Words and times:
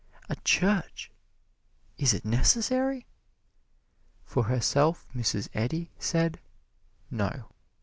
A 0.29 0.35
Church! 0.37 1.11
Is 1.99 2.11
it 2.11 2.25
necessary? 2.25 3.05
For 4.25 4.45
herself 4.45 5.05
Mrs. 5.15 5.47
Eddy 5.53 5.91
said, 5.99 6.39
No. 7.11 7.49